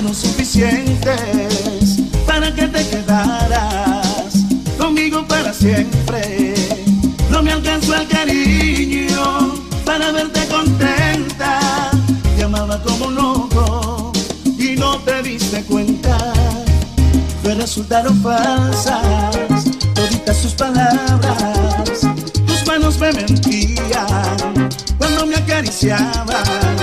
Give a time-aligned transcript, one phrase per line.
[0.00, 4.34] fueron suficientes para que te quedaras
[4.78, 6.54] conmigo para siempre.
[7.28, 11.90] No me alcanzó el cariño para verte contenta.
[12.34, 14.12] Te amaba como un loco
[14.58, 16.16] y no te diste cuenta.
[17.44, 22.00] Me resultaron falsas toditas sus palabras.
[22.46, 26.79] Tus manos me mentían cuando me acariciaban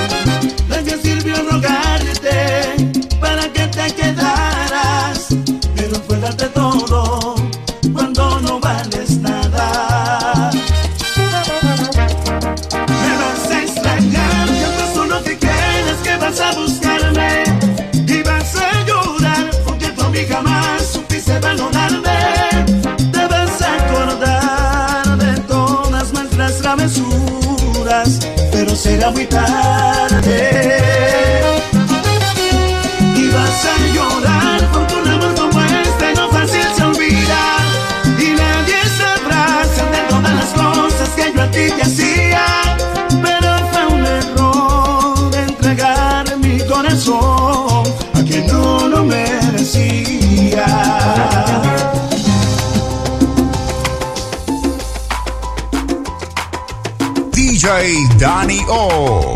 [58.18, 59.36] Danny O.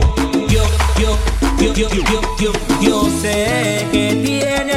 [0.49, 0.63] Yo,
[0.99, 1.15] yo,
[1.59, 4.70] yo, yo, yo, yo, yo, yo sé que tiene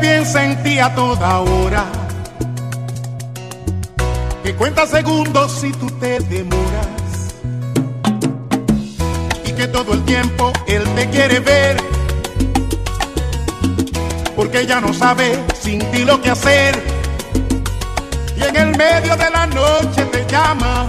[0.00, 1.84] piensa en ti a toda hora,
[4.42, 7.34] que cuenta segundos si tú te demoras,
[9.44, 11.76] y que todo el tiempo él te quiere ver,
[14.34, 16.82] porque ya no sabe sin ti lo que hacer,
[18.36, 20.88] y en el medio de la noche te llama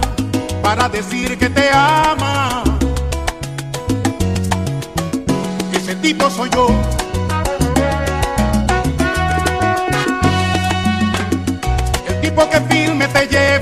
[0.62, 2.62] para decir que te ama.
[5.74, 7.01] Ese tipo soy yo.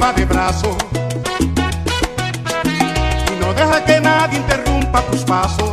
[0.01, 0.77] Lleva de brazo
[3.31, 5.73] y no deja que nadie interrumpa tus pasos.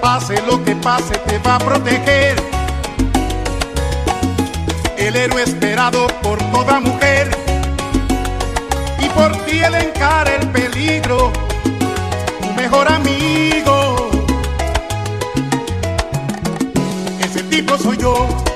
[0.00, 2.36] Pase lo que pase, te va a proteger.
[4.96, 7.28] El héroe esperado por toda mujer
[9.00, 11.32] y por ti él encara el peligro,
[12.40, 14.10] tu mejor amigo.
[17.20, 18.47] Ese tipo soy yo.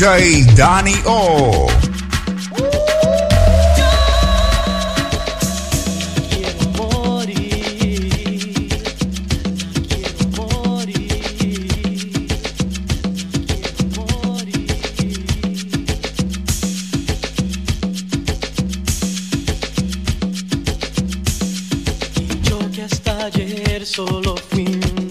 [0.00, 1.68] DJ Danny O.
[23.84, 25.08] solo fui un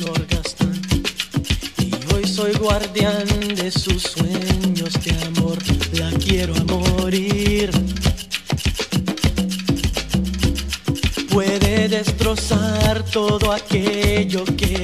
[1.77, 4.15] y hoy soy guardián de sus
[13.19, 14.78] todo aquello que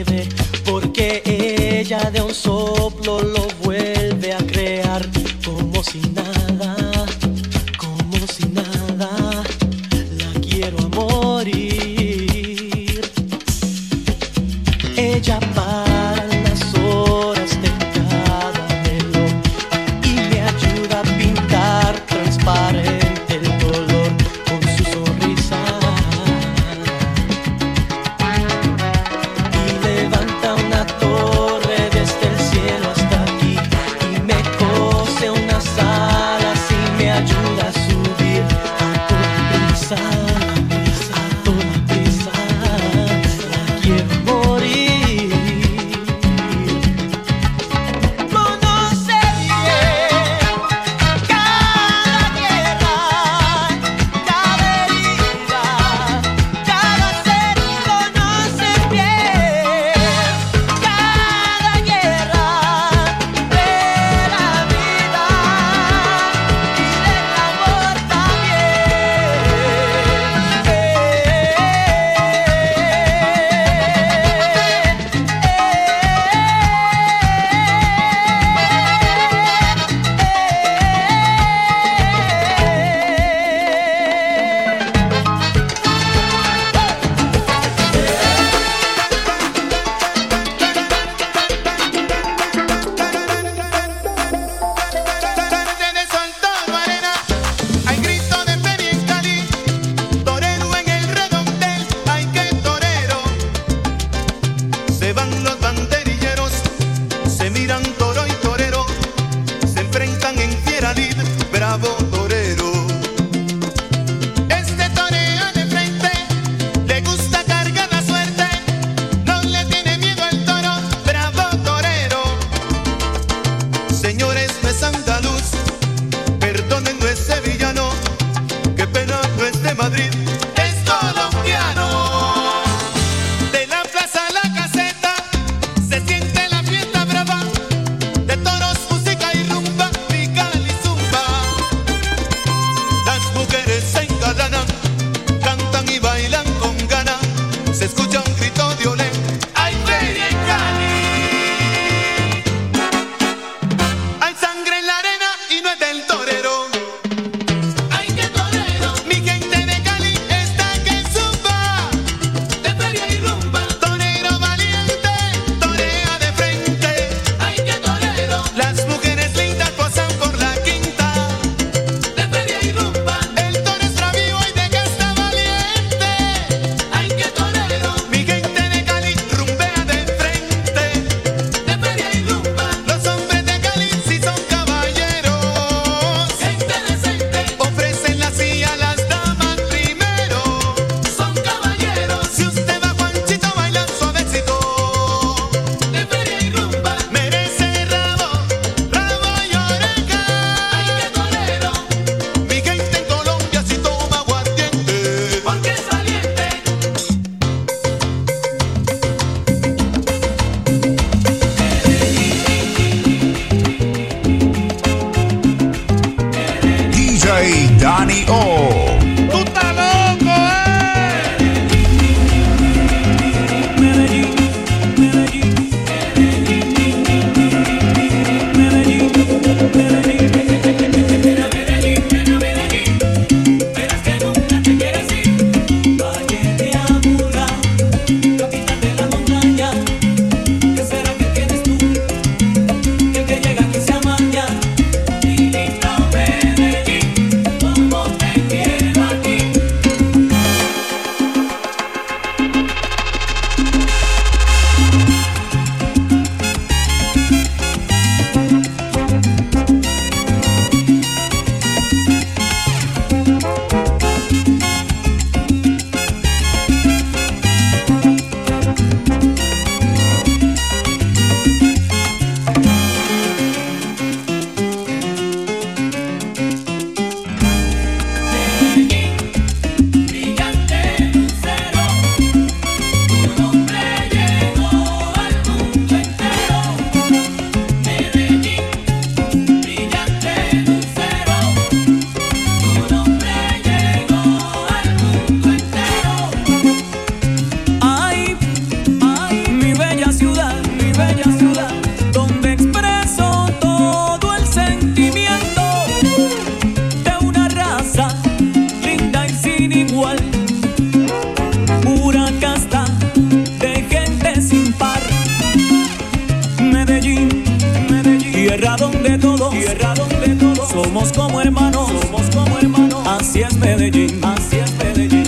[323.27, 325.24] Así es Medellín, así Medellín.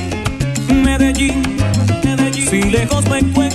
[0.83, 1.41] Medellín,
[2.03, 2.47] Medellín.
[2.47, 3.46] Si lejos me encuentro.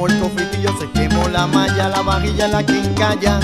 [0.00, 3.38] quemó el cofitillo, se quemó la malla, la vajilla, la quincalla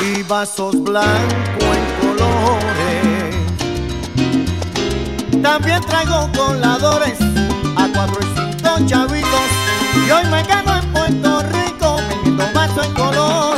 [0.00, 3.36] y vasos blancos en colores.
[5.42, 7.18] También traigo coladores
[7.76, 9.50] a 400 chavitos
[10.06, 13.51] y hoy me gano en Puerto Rico vendiendo vasos en colores.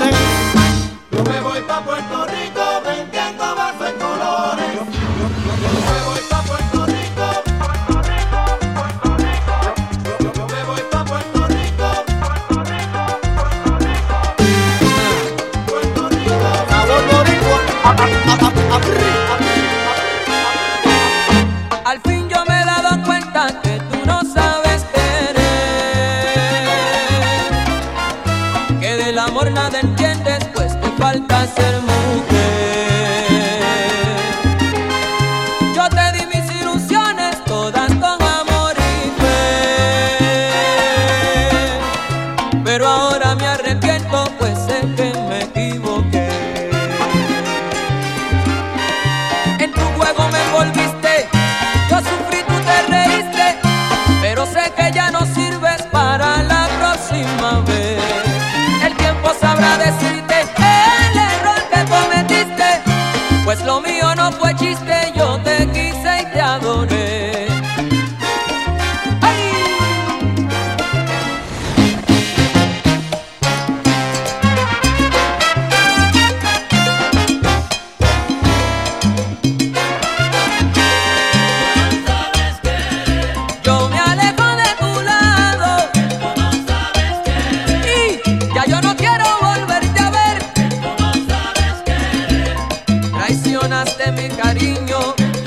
[94.54, 95.43] cariño.